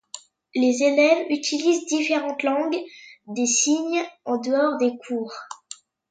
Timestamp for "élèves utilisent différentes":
0.81-2.41